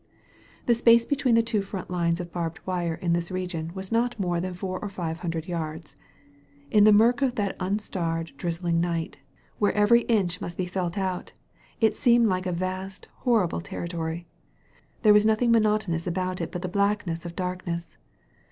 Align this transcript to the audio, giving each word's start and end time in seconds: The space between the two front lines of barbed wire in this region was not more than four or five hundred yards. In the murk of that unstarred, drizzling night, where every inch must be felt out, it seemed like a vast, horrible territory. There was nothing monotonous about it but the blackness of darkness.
The 0.65 0.73
space 0.73 1.05
between 1.05 1.35
the 1.35 1.43
two 1.43 1.61
front 1.61 1.91
lines 1.91 2.19
of 2.19 2.31
barbed 2.31 2.59
wire 2.65 2.95
in 2.95 3.13
this 3.13 3.29
region 3.29 3.71
was 3.75 3.91
not 3.91 4.19
more 4.19 4.41
than 4.41 4.55
four 4.55 4.79
or 4.79 4.89
five 4.89 5.19
hundred 5.19 5.47
yards. 5.47 5.95
In 6.71 6.85
the 6.85 6.91
murk 6.91 7.21
of 7.21 7.35
that 7.35 7.55
unstarred, 7.59 8.31
drizzling 8.35 8.81
night, 8.81 9.19
where 9.59 9.73
every 9.73 10.01
inch 10.09 10.41
must 10.41 10.57
be 10.57 10.65
felt 10.65 10.97
out, 10.97 11.33
it 11.79 11.95
seemed 11.95 12.25
like 12.25 12.47
a 12.47 12.51
vast, 12.51 13.09
horrible 13.17 13.61
territory. 13.61 14.25
There 15.03 15.13
was 15.13 15.23
nothing 15.23 15.51
monotonous 15.51 16.07
about 16.07 16.41
it 16.41 16.51
but 16.51 16.63
the 16.63 16.67
blackness 16.67 17.23
of 17.23 17.35
darkness. 17.35 17.99